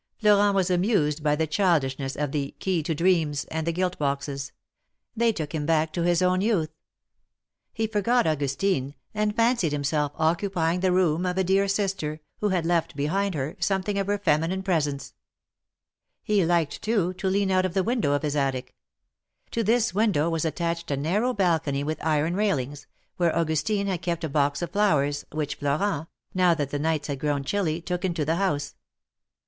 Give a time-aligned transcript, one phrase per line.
[0.17, 4.51] Florent was amused by the childishness of the ''Key to Dreams" and the gilt boxes;
[5.15, 6.71] they took him back to his own youth.
[7.75, 8.07] THE MARKETS OF PARIS.
[8.95, 12.49] 139 He forgot Augustine, and fancied himself occupying the room of a dear sister, who
[12.49, 15.13] had left behind her, something of her feminine presence.
[16.23, 18.73] He liked, too, to Jean out of the window of his attic.
[19.51, 22.87] To this window was attached a narrow balcony with iron rail ings,
[23.17, 27.19] where Augustine had kept a box of flowers, which Florent, now that the nights had
[27.19, 28.73] grown chilly, took into the house.